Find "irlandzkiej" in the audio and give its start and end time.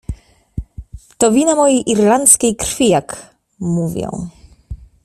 1.91-2.55